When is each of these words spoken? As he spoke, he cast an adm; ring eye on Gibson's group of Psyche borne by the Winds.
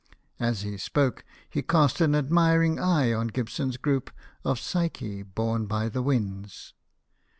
As 0.39 0.63
he 0.63 0.77
spoke, 0.79 1.23
he 1.47 1.61
cast 1.61 2.01
an 2.01 2.13
adm; 2.13 2.57
ring 2.59 2.79
eye 2.79 3.13
on 3.13 3.27
Gibson's 3.27 3.77
group 3.77 4.09
of 4.43 4.57
Psyche 4.57 5.21
borne 5.21 5.67
by 5.67 5.89
the 5.89 6.01
Winds. 6.01 6.73